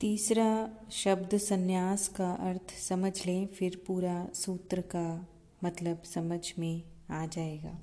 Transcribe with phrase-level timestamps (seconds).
[0.00, 5.26] तीसरा शब्द संन्यास का अर्थ समझ लें, फिर पूरा सूत्र का
[5.64, 7.78] मतलब समझ में आ जाएगा।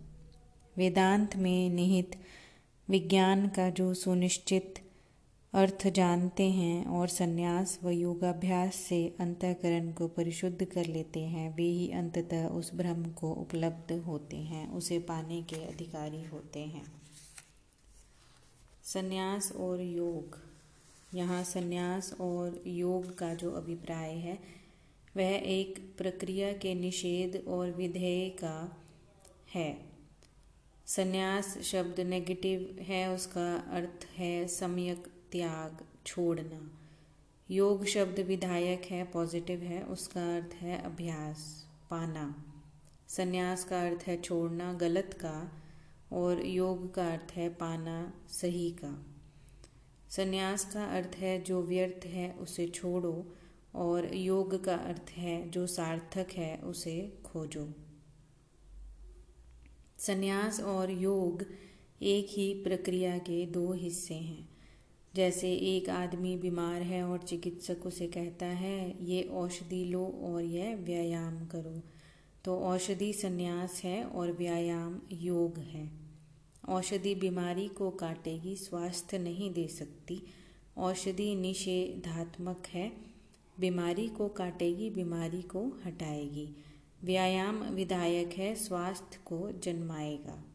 [0.77, 2.15] वेदांत में निहित
[2.89, 4.73] विज्ञान का जो सुनिश्चित
[5.53, 11.63] अर्थ जानते हैं और संन्यास व योगाभ्यास से अंतकरण को परिशुद्ध कर लेते हैं, वे
[11.63, 16.85] ही अंततः उस ब्रह्म को उपलब्ध होते हैं, उसे पाने के अधिकारी होते हैं।
[18.83, 20.54] संन्यास और योग
[21.15, 24.39] यहाँ संन्यास और योग का जो अभिप्राय है,
[25.17, 28.77] वह एक प्रक्रिया के निषेध और विधेय का
[29.53, 29.85] है।
[30.85, 36.79] संन्यास शब्द नेगेटिव है, उसका अर्थ है सम्यक त्याग, छोड़ना।
[37.51, 42.45] योग शब्द विधायक है पॉजिटिव है, उसका अर्थ है अभ्यास, पाना।
[43.07, 45.61] संन्यास का अर्थ है छोड़ना, गलत का,
[46.11, 49.14] और योग का अर्थ है पाना, सही का।
[50.15, 53.35] संन्यास का अर्थ है जो व्यर्थ है, उसे छोड़ो,
[53.75, 57.73] और योग का अर्थ है जो सार्थक है, उसे खोजो।
[59.97, 61.45] संन्यास और योग
[62.01, 64.49] एक ही प्रक्रिया के दो हिस्से हैं।
[65.15, 70.75] जैसे एक आदमी बीमार है और चिकित्सक उसे कहता है, ये औषधि लो और यह
[70.75, 71.81] व्यायाम करो।
[72.45, 76.04] तो औषधि संन्यास है और व्यायाम योग है।
[76.69, 80.21] औषधि बीमारी को काटेगी, स्वास्थ्य नहीं दे सकती।
[80.77, 82.91] औषधि निषेधात्मक है।
[83.59, 86.55] बीमारी को काटेगी, बीमारी को हटाएगी।
[87.03, 90.45] व्यायाम विधायक है, स्वास्थ्य को जन्माएगा।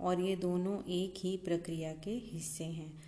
[0.00, 3.02] और ये दोनों एक ही प्रक्रिया के हिस्से हैं।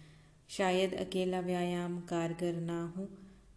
[0.49, 3.09] शायद अकेला व्यायाम कारगर ना हो।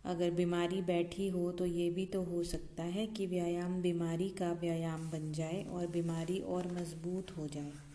[0.06, 4.54] अगर बीमारी बैठी हो तो ये भी तो हो सकता है कि व्यायाम बीमारी का
[4.54, 7.91] व्यायाम बन जाए और बीमारी और मज़बूत हो जाए।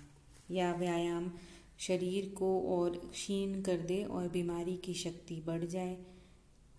[0.50, 1.32] या व्यायाम
[1.78, 5.96] शरीर को और क्षीण कर दे और बीमारी की शक्ति बढ़ जाए।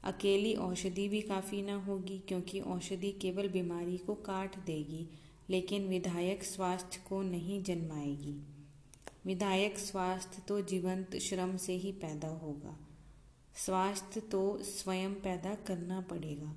[0.03, 5.09] अकेली औषधि भी काफ़ी ना होगी क्योंकि औषधि केवल बीमारी को काट देगी,
[5.50, 8.47] लेकिन विधायक स्वास्थ्य को नहीं जन्माएगी।
[9.25, 12.79] विधायक स्वास्थ्य तो जीवंत श्रम से ही पैदा होगा।
[13.56, 16.56] स्वास्थ्य तो स्वयं पैदा करना पड़ेगा।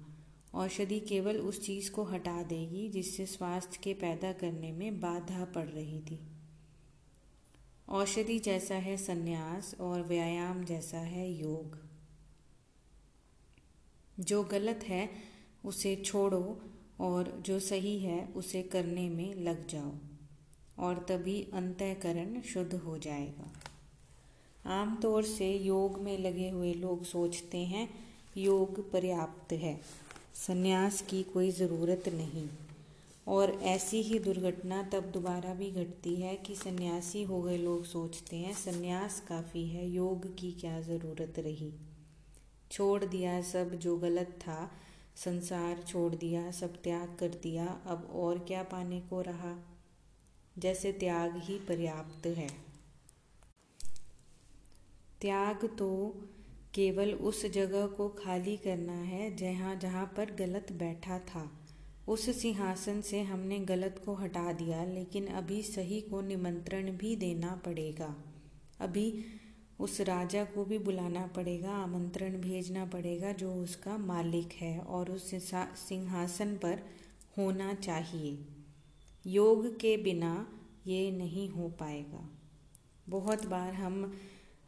[0.54, 5.68] औषधि केवल उस चीज़ को हटा देगी जिससे स्वास्थ्य के पैदा करने में बाधा पड़
[5.68, 6.29] रही थी।
[7.90, 11.78] औषधि जैसा है संन्यास और व्यायाम जैसा है योग।
[14.20, 15.10] जो गलत है,
[15.64, 16.60] उसे छोड़ो
[17.00, 19.92] और जो सही है, उसे करने में लग जाओ
[20.78, 23.52] और तभी अंतःकरण शुद्ध हो जाएगा।
[24.66, 27.88] आमतौर से योग में लगे हुए लोग सोचते हैं,
[28.36, 29.80] योग पर्याप्त है,
[30.34, 32.48] संन्यास की कोई ज़रूरत नहीं।
[33.26, 38.36] और ऐसी ही दुर्घटना तब दोबारा भी घटती है कि सन्यासी हो गए लोग सोचते
[38.36, 41.72] हैं, संन्यास काफ़ी है, योग की क्या ज़रूरत रही?
[42.70, 44.70] छोड़ दिया सब जो गलत था,
[45.16, 49.76] संसार छोड़ दिया, सब त्याग कर दिया, अब और क्या पाने को रहा?
[50.58, 52.48] जैसे त्याग ही पर्याप्त है।
[55.20, 56.14] त्याग तो
[56.74, 61.59] केवल उस जगह को खाली करना है जहाँ जहाँ पर गलत बैठा था।
[62.10, 67.54] उस सिंहासन से हमने गलत को हटा दिया, लेकिन अभी सही को निमंत्रण भी देना
[67.66, 68.14] पड़ेगा।
[68.80, 69.24] अभी
[69.80, 75.30] उस राजा को भी बुलाना पड़ेगा, आमंत्रण भेजना पड़ेगा जो उसका मालिक है और उस
[75.34, 76.82] सिंहासन पर
[77.38, 78.38] होना चाहिए।
[79.26, 80.46] योग के बिना
[80.86, 82.28] ये नहीं हो पाएगा।
[83.08, 84.12] बहुत बार हम,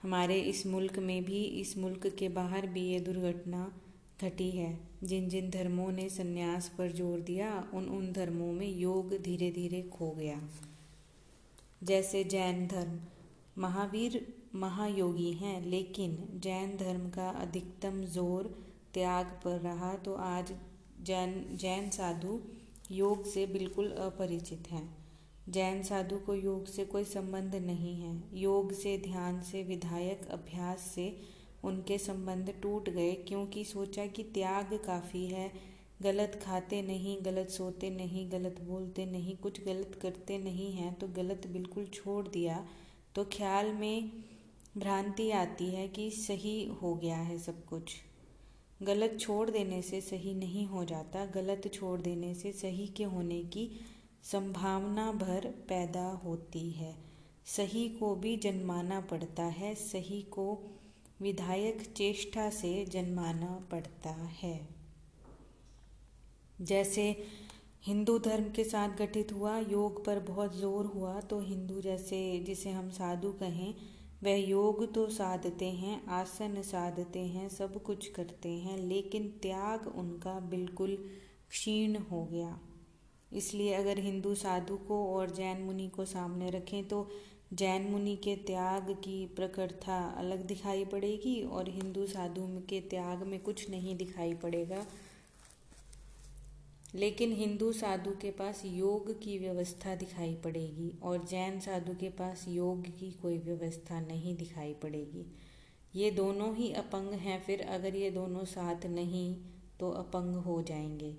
[0.02, 3.70] हमारे इस मुल्क में भी, इस मुल्क के बाहर भी ये दुर्घटना
[4.22, 9.14] घटी है। जिन जिन धर्मों ने संन्यास पर ज़ोर दिया, उन उन धर्मों में योग
[9.22, 10.40] धीरे धीरे खो गया।
[11.82, 12.98] जैसे जैन धर्म,
[13.58, 18.54] महावीर महायोगी हैं, लेकिन जैन धर्म का अधिकतम ज़ोर
[18.94, 20.52] त्याग पर रहा तो आज
[21.02, 22.40] जैन जैन साधु
[22.90, 24.88] योग से बिल्कुल अपरिचित हैं।
[25.48, 30.80] जैन साधु को योग से कोई संबंध नहीं है। योग से, ध्यान से, विधायक अभ्यास
[30.94, 31.06] से
[31.64, 35.50] उनके संबंध टूट गए क्योंकि सोचा कि त्याग काफ़ी है।
[36.02, 41.08] गलत खाते नहीं, गलत सोते नहीं, गलत बोलते नहीं, कुछ गलत करते नहीं हैं तो
[41.08, 42.66] गलत बिल्कुल छोड़ दिया।
[43.14, 44.10] तो ख्याल में
[44.76, 47.94] भ्रांति आती है कि सही हो गया है सब कुछ।
[48.82, 53.42] गलत छोड़ देने से सही नहीं हो जाता। गलत छोड़ देने से सही के होने
[53.44, 53.70] की
[54.22, 56.94] संभावना भर पैदा होती है।
[57.46, 60.46] सही को भी जन्माना पड़ता है। सही को
[61.22, 64.10] विधायक चेष्टा से जन्माना पड़ता
[64.40, 64.58] है।
[66.60, 67.04] जैसे
[67.84, 72.70] हिंदू धर्म के साथ गठित हुआ, योग पर बहुत ज़ोर हुआ तो हिंदू जैसे जिसे
[72.70, 73.74] हम साधु कहें,
[74.22, 80.38] वह योग तो साधते हैं, आसन साधते हैं, सब कुछ करते हैं, लेकिन त्याग उनका
[80.50, 80.96] बिल्कुल
[81.50, 82.58] क्षीण हो गया।
[83.32, 87.08] इसलिए अगर हिंदू साधु को और जैन मुनि को सामने रखें तो
[87.52, 93.40] जैन मुनि के त्याग की प्रकटता अलग दिखाई पड़ेगी और हिंदू साधु के त्याग में
[93.40, 94.86] कुछ नहीं दिखाई पड़ेगा।
[96.94, 102.44] लेकिन हिंदू साधु के पास योग की व्यवस्था दिखाई पड़ेगी और जैन साधु के पास
[102.48, 105.32] योग की कोई व्यवस्था नहीं दिखाई पड़ेगी।
[105.94, 109.36] ये दोनों ही अपंग हैं, फिर अगर ये दोनों साथ नहीं
[109.80, 111.16] तो अपंग हो जाएँगे।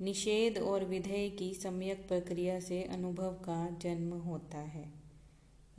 [0.00, 5.07] निषेध और विधेय की सम्यक प्रक्रिया से अनुभव का जन्म होता है।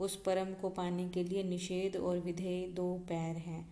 [0.00, 3.66] उस परम को पाने के लिए निषेध और विधेय दो पैर हैं।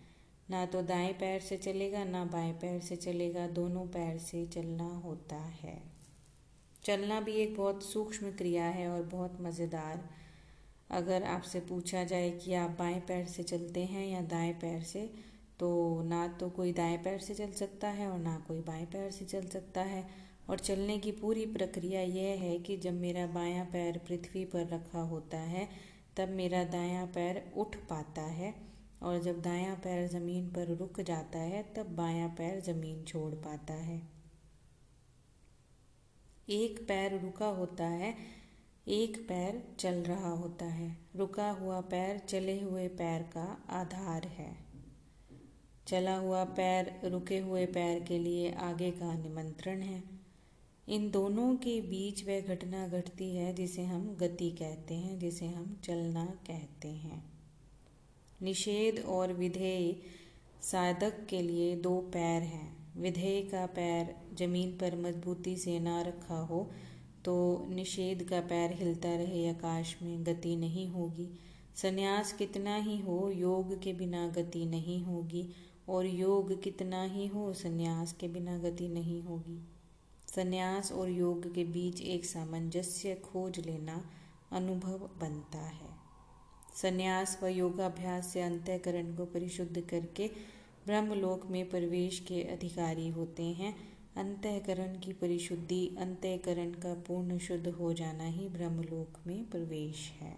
[0.48, 4.88] ना तो दाएँ पैर से चलेगा, ना बाएँ पैर से चलेगा, दोनों पैर से चलना
[5.04, 5.80] होता है।
[6.84, 10.08] चलना भी एक बहुत सूक्ष्म क्रिया है और बहुत मज़ेदार।
[10.90, 15.10] अगर आपसे पूछा जाए कि आप बाएँ पैर से चलते हैं या दाएँ पैर से
[15.60, 19.10] तो ना तो कोई दाएँ पैर से चल सकता है और ना कोई बाएँ पैर
[19.10, 20.06] से चल सकता है।
[20.50, 25.00] और चलने की पूरी प्रक्रिया यह है कि जब मेरा बायां पैर पृथ्वी पर रखा
[25.00, 25.68] होता है
[26.18, 28.54] तब मेरा दायां पैर उठ पाता है
[29.02, 33.74] और जब दायां पैर ज़मीन पर रुक जाता है, तब बायां पैर ज़मीन छोड़ पाता
[33.74, 34.02] है।
[36.48, 38.14] एक पैर रुका होता है,
[38.88, 44.56] एक पैर चल रहा होता है। रुका हुआ पैर चले हुए पैर का आधार है।
[45.86, 50.17] चला हुआ पैर, रुके हुए पैर के लिए आगे का निमंत्रण है।
[50.88, 55.76] इन दोनों के बीच वह घटना घटती है, जिसे हम गति कहते हैं, जिसे हम
[55.84, 57.22] चलना कहते हैं।
[58.42, 59.96] निषेध और विधेय
[60.62, 66.38] साधक के लिए दो पैर हैं। विधेय का पैर ज़मीन पर मजबूती से ना रखा
[66.42, 66.70] हो
[67.24, 71.28] तो निषेध का पैर हिलता रहे, आकाश में गति नहीं होगी।
[71.76, 75.48] संन्यास कितना ही हो, योग के बिना गति नहीं होगी,
[75.88, 79.60] और योग कितना ही हो, संन्यास के बिना गति नहीं होगी।
[80.38, 84.10] संन्यास और योग के बीच एक सामंजस्य खोज लेना
[84.52, 85.90] अनुभव बनता है।
[86.82, 90.28] संन्यास व योगाभ्यास से अंतःकरण को परिशुद्ध करके
[90.86, 93.76] ब्रह्मलोक में प्रवेश के अधिकारी होते हैं।
[94.16, 100.36] अंतःकरण की परिशुद्धि, अंतःकरण का पूर्ण शुद्ध हो जाना ही ब्रह्मलोक में प्रवेश है।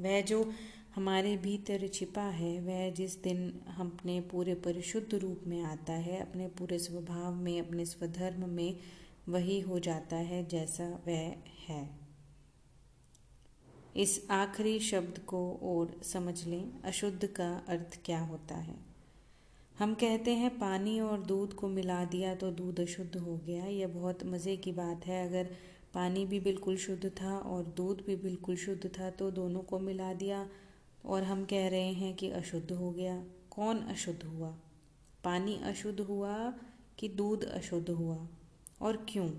[0.00, 0.52] वह जो
[0.96, 6.20] हमारे भीतर छिपा है, वह जिस दिन हम अपने पूरे परिशुद्ध रूप में आता है,
[6.20, 8.76] अपने पूरे स्वभाव में, अपने स्वधर्म में,
[9.28, 11.34] वही हो जाता है जैसा वह
[11.68, 11.90] है।
[13.96, 18.76] इस आखिरी शब्द को और समझ लें, अशुद्ध का अर्थ क्या होता है?
[19.78, 23.88] हम कहते हैं, पानी और दूध को मिला दिया तो दूध अशुद्ध हो गया। यह
[23.88, 25.56] बहुत मज़े की बात है। अगर
[25.94, 30.14] पानी भी बिल्कुल शुद्ध था और दूध भी बिल्कुल शुद्ध था तो दोनों को मिला
[30.14, 30.48] दिया।
[31.06, 34.56] और हम कह रहे हैं कि अशुद्ध हो गया। कौन अशुद्ध हुआ?
[35.24, 36.50] पानी अशुद्ध हुआ
[36.98, 38.28] कि दूध अशुद्ध हुआ?
[38.80, 39.30] और क्यों?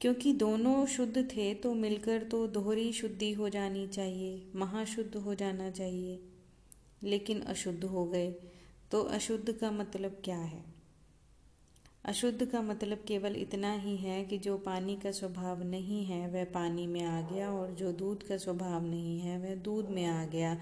[0.00, 5.70] क्योंकि दोनों शुद्ध थे तो मिलकर तो दोहरी शुद्धि हो जानी चाहिए, महाशुद्ध हो जाना
[5.70, 6.22] चाहिए।
[7.02, 8.30] लेकिन अशुद्ध हो गए
[8.90, 10.77] तो अशुद्ध का मतलब क्या है?
[12.08, 16.44] अशुद्ध का मतलब केवल इतना ही है कि जो पानी का स्वभाव नहीं है, वह
[16.44, 20.24] पानी में आ गया और जो दूध का स्वभाव नहीं है, वह दूध में आ
[20.24, 20.60] गया।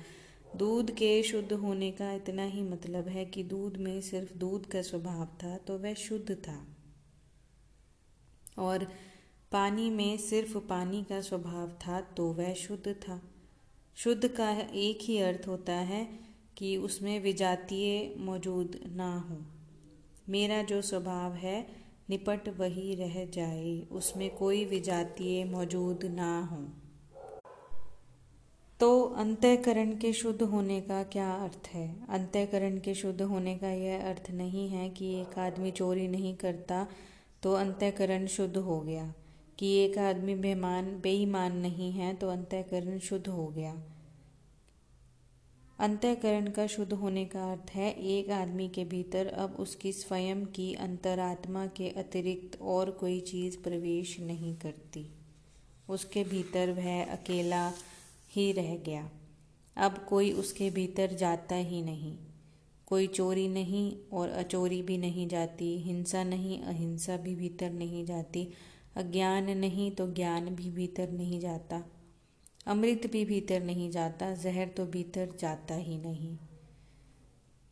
[0.56, 4.82] दूध के शुद्ध होने का इतना ही मतलब है कि दूध में सिर्फ़ दूध का
[4.82, 6.66] स्वभाव था तो वह शुद्ध था।
[8.58, 8.84] और
[9.52, 13.22] पानी में सिर्फ़ पानी का स्वभाव था तो वह शुद्ध था।
[13.96, 16.08] शुद्ध का एक ही अर्थ होता है
[16.56, 19.55] कि उसमें विजातीय मौजूद ना हो।
[20.28, 21.66] मेरा जो स्वभाव है,
[22.10, 26.68] निपट वही रह जाए, उसमें कोई विजातीय मौजूद ना हो।
[28.80, 31.96] तो अंतःकरण के शुद्ध होने का क्या अर्थ है?
[32.08, 36.86] अंतःकरण के शुद्ध होने का यह अर्थ नहीं है कि एक आदमी चोरी नहीं करता
[37.42, 39.14] तो अंतःकरण शुद्ध हो गया।
[39.58, 43.82] कि एक आदमी बेमान, बेईमान नहीं है तो अंतःकरण शुद्ध हो गया।
[45.78, 50.74] अंतःकरण का शुद्ध होने का अर्थ है, एक आदमी के भीतर अब उसकी स्वयं की
[50.74, 55.12] अंतरात्मा के अतिरिक्त और कोई चीज़ प्रवेश नहीं करती।
[55.88, 57.72] उसके भीतर वह अकेला
[58.30, 59.10] ही रह गया।
[59.76, 62.16] अब कोई उसके भीतर जाता ही नहीं।
[62.86, 68.48] कोई चोरी नहीं और अचोरी भी नहीं जाती, हिंसा नहीं, अहिंसा भी भीतर नहीं जाती,
[68.96, 71.82] अज्ञान नहीं तो ज्ञान भी भीतर नहीं जाता।
[72.66, 76.36] अमृत भी भीतर नहीं जाता, जहर तो भीतर जाता ही नहीं।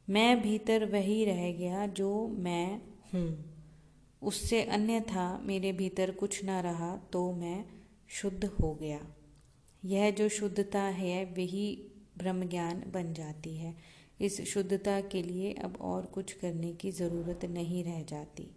[0.08, 2.80] मैं भीतर वही रह गया जो मैं
[3.14, 3.54] हूँ।
[4.22, 7.64] उससे अन्य था मेरे भीतर कुछ ना रहा तो मैं
[8.08, 9.00] शुद्ध हो गया।
[9.84, 13.74] यह जो शुद्धता है, वही ब्रह्म ज्ञान बन जाती है।
[14.20, 18.50] इस शुद्धता के लिए अब और कुछ करने की ज़रूरत नहीं रह जाती।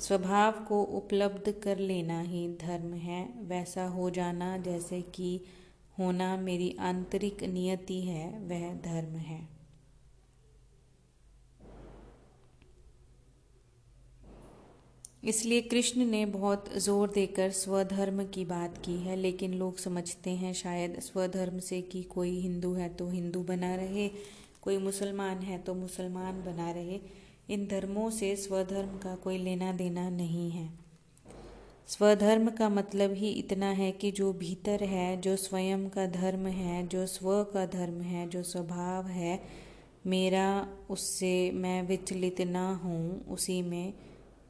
[0.00, 5.40] स्वभाव को उपलब्ध कर लेना ही धर्म है। वैसा हो जाना जैसे कि
[5.98, 9.48] होना मेरी आंतरिक नियति है, वह धर्म है।
[15.22, 20.52] इसलिए कृष्ण ने बहुत ज़ोर देकर स्वधर्म की बात की है, लेकिन लोग समझते हैं
[20.54, 24.08] शायद स्वधर्म से कि कोई हिंदू है तो हिंदू बना रहे,
[24.62, 27.00] कोई मुसलमान है तो मुसलमान बना रहे।
[27.50, 30.70] इन धर्मों से स्वधर्म का कोई लेना देना नहीं है।
[31.86, 36.86] स्वधर्म का मतलब ही इतना है कि जो भीतर है, जो स्वयं का धर्म है,
[36.86, 39.42] जो स्व का धर्म है, जो स्वभाव है,
[40.06, 43.94] मेरा उससे मैं विचलित ना हूँ, उसी में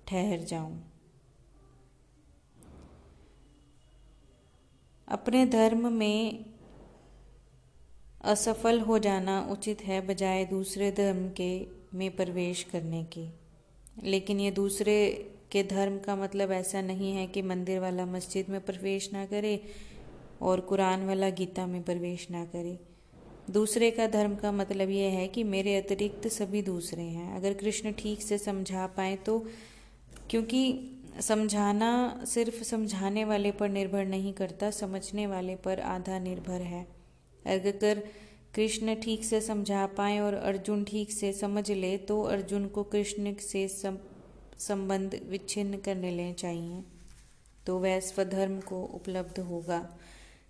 [0.09, 0.83] ठहर जाऊँ।
[5.09, 6.45] अपने धर्म में
[8.25, 13.29] असफल हो जाना उचित है, बजाय दूसरे धर्म के में प्रवेश करने की।
[14.03, 14.97] लेकिन ये दूसरे
[15.53, 19.61] के धर्म का मतलब ऐसा नहीं है कि मंदिर वाला मस्जिद में प्रवेश ना करे
[20.41, 22.79] और कुरान वाला गीता में प्रवेश ना करे।
[23.51, 27.93] दूसरे का धर्म का मतलब यह है कि मेरे अतिरिक्त सभी दूसरे हैं। अगर कृष्ण
[27.93, 29.39] ठीक से समझा पाए तो
[30.31, 30.63] क्योंकि
[31.21, 31.91] समझाना
[32.27, 36.87] सिर्फ़ समझाने वाले पर निर्भर नहीं करता, समझने वाले पर आधा निर्भर है।
[37.45, 38.03] अगर
[38.55, 43.35] कृष्ण ठीक से समझा पाए और अर्जुन ठीक से समझ ले तो अर्जुन को कृष्ण
[43.41, 46.83] से संबंध विच्छिन्न करने ले चाहिए।
[47.67, 49.79] तो वह स्वधर्म को उपलब्ध होगा।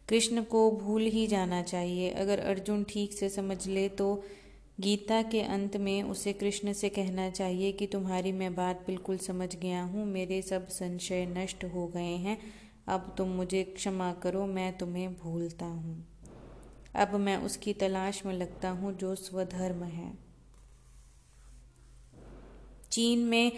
[0.08, 4.22] कृष्ण को भूल ही जाना चाहिए। अगर अर्जुन ठीक से समझ ले तो
[4.80, 9.54] गीता के अंत में उसे कृष्ण से कहना चाहिए कि तुम्हारी मैं बात बिल्कुल समझ
[9.56, 12.38] गया हूँ, मेरे सब संशय नष्ट हो गए हैं।
[12.88, 16.04] अब तुम मुझे क्षमा करो, मैं तुम्हें भूलता हूँ।
[16.94, 20.12] अब मैं उसकी तलाश में लगता हूँ जो स्वधर्म है।
[22.90, 23.52] चीन में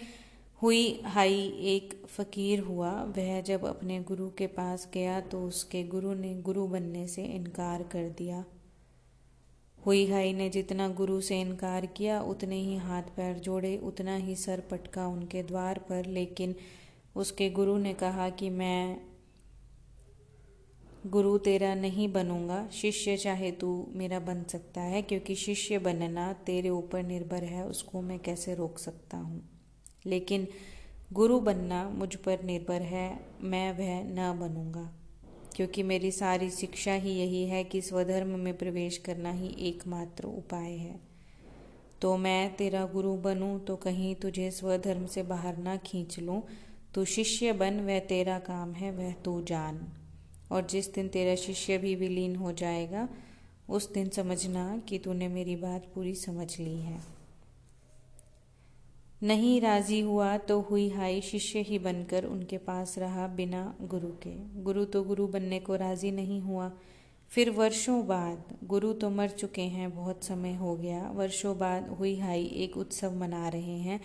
[0.63, 6.15] हुई हाई एक फकीर हुआ। वह जब अपने गुरु के पास गया तो उसके गुरु
[6.15, 8.45] ने गुरु बनने से इनकार कर दिया।
[9.87, 14.37] हुई हाई ने जितना गुरु से इनकार किया, उतने ही हाथ पैर जोड़े, उतना ही
[14.37, 16.55] सर पटका उनके द्वार पर। लेकिन
[17.17, 19.12] उसके गुरु ने कहा कि मैं
[21.07, 26.69] गुरु तेरा नहीं बनूँगा, शिष्य चाहे तू मेरा बन सकता है, क्योंकि शिष्य बनना तेरे
[26.69, 29.43] ऊपर निर्भर है, उसको मैं कैसे रोक सकता हूँ?
[30.07, 30.47] लेकिन
[31.13, 34.93] गुरु बनना मुझ पर निर्भर है, मैं वह न बनूँगा,
[35.57, 40.71] क्योंकि मेरी सारी शिक्षा ही यही है कि स्वधर्म में प्रवेश करना ही एकमात्र उपाय
[40.71, 41.01] है।
[42.03, 46.43] तो मैं तेरा गुरु बनूं तो कहीं तुझे स्वधर्म से बाहर ना खींच लूँ,
[46.95, 49.81] तू शिष्य बन, वह तेरा काम है, वह तू जान।
[50.53, 53.09] और जिस दिन तेरा शिष्य भी विलीन हो जाएगा,
[53.69, 57.01] उस दिन समझना कि तूने मेरी बात पूरी समझ ली है।
[59.23, 64.63] नहीं राज़ी हुआ तो हुई हाई शिष्य ही बनकर उनके पास रहा बिना गुरु के।
[64.63, 66.73] गुरु तो गुरु बनने को राज़ी नहीं हुआ।
[67.29, 72.19] फिर वर्षों बाद, गुरु तो मर चुके हैं, बहुत समय हो गया। वर्षों बाद हुई
[72.19, 74.01] हाई एक उत्सव मना रहे हैं।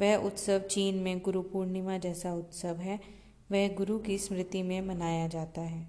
[0.00, 3.17] वह उत्सव चीन में गुरु पूर्णिमा जैसा उत्सव है।
[3.52, 5.88] वह गुरु की स्मृति में मनाया जाता है।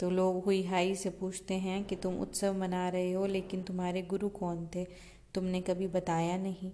[0.00, 4.02] तो लोग हुई हाई से पूछते हैं कि तुम उत्सव मना रहे हो, लेकिन तुम्हारे
[4.02, 4.86] गुरु कौन थे?
[5.34, 6.72] तुमने कभी बताया नहीं।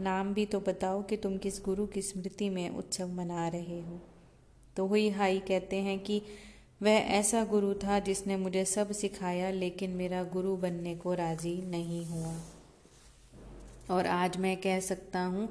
[0.00, 4.00] नाम भी तो बताओ कि तुम किस गुरु की स्मृति में उत्सव मना रहे हो।
[4.76, 6.22] तो हुई हाई कहते हैं कि
[6.82, 12.06] वह ऐसा गुरु था जिसने मुझे सब सिखाया, लेकिन मेरा गुरु बनने को राज़ी नहीं
[12.06, 12.34] हुआ।
[13.90, 15.48] और आज मैं कह सकता हूँ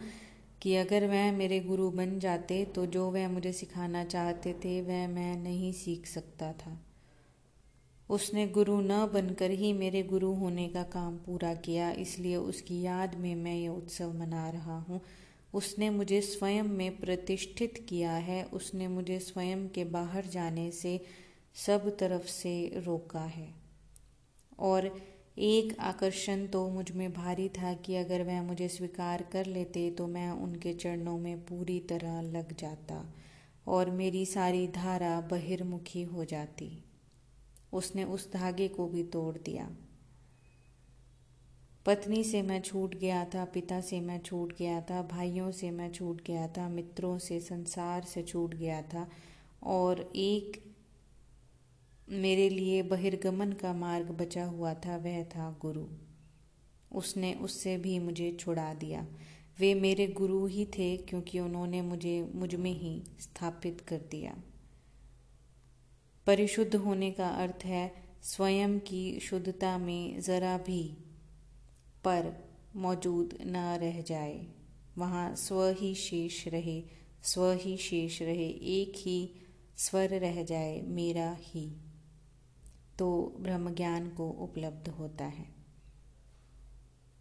[0.62, 5.08] कि अगर वह मेरे गुरु बन जाते तो जो वह मुझे सिखाना चाहते थे, वह
[5.08, 6.78] मैं नहीं सीख सकता था।
[8.10, 13.16] उसने गुरु न बनकर ही मेरे गुरु होने का काम पूरा किया, इसलिए उसकी याद
[13.16, 15.01] में मैं ये उत्सव मना रहा हूँ।
[15.54, 21.00] उसने मुझे स्वयं में प्रतिष्ठित किया है, उसने मुझे स्वयं के बाहर जाने से
[21.56, 23.48] सब तरफ़ से रोका है।
[24.60, 24.92] और
[25.39, 30.31] एक आकर्षण तो मुझमें भारी था कि अगर वह मुझे स्वीकार कर लेते तो मैं
[30.31, 33.13] उनके चरणों में पूरी तरह लग जाता
[33.67, 36.84] और मेरी सारी धारा बहिर्मुखी हो जाती।
[37.74, 39.69] उसने उस धागे को भी तोड़ दिया।
[41.86, 45.91] पत्नी से मैं छूट गया था, पिता से मैं छूट गया था, भाइयों से मैं
[45.91, 49.10] छूट गया था, मित्रों से, संसार से छूट गया था
[49.63, 50.69] और एक
[52.12, 55.86] मेरे लिए बहिर्गमन का मार्ग बचा हुआ था, वह था गुरु।
[56.92, 59.08] उसने उससे भी मुझे छुड़ा दिया।
[59.60, 64.44] वे मेरे गुरु ही थे, क्योंकि उन्होंने मुझे, मुझमें ही स्थापित कर दिया।
[66.28, 67.92] परिशुद्ध होने का अर्थ है,
[68.24, 70.98] स्वयं की शुद्धता में ज़रा भी
[72.04, 74.48] पर मौजूद न रह जाए।
[74.98, 76.84] वहाँ स्व ही शेष रहे,
[77.24, 79.32] स्व ही शेष रहे, एक ही
[79.78, 81.88] स्वर रह जाए, मेरा ही।
[83.00, 85.46] तो ब्रह्म ज्ञान को उपलब्ध होता है।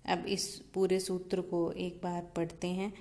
[0.06, 2.92] अब इस पूरे सूत्र को एक बार पढ़ते हैं।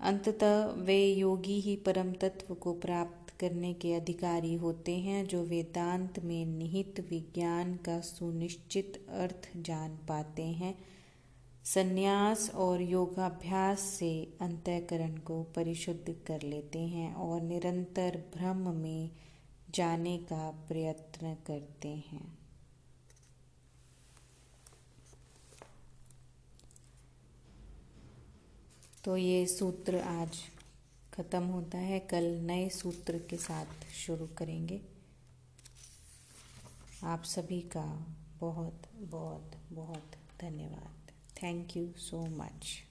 [0.00, 6.18] अंततः वे योगी ही परम तत्व को प्राप्त करने के अधिकारी होते हैं, जो वेदांत
[6.18, 10.78] में निहित विज्ञान का सुनिश्चित अर्थ जान पाते हैं।
[11.64, 19.10] संन्यास और योगाभ्यास से अंतःकरण को परिशुद्ध कर लेते हैं और निरंतर ब्रह्म में
[19.74, 22.38] जाने का प्रयत्न करते हैं।
[29.04, 30.38] तो ये सूत्र आज
[31.14, 34.80] ख़त्म होता है। कल नए सूत्र के साथ शुरू करेंगे।
[37.04, 37.84] आप सभी का
[38.40, 41.12] बहुत बहुत बहुत धन्यवाद।
[41.42, 42.89] Thank you so much